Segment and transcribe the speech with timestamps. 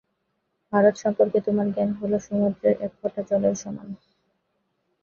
[0.73, 3.87] ভারত সম্পর্কে তোমার জ্ঞান হলো সমুদ্রের এক ফোঁটা জলের সমান।